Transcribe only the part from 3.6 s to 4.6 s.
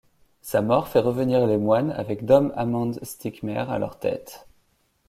à leur tête.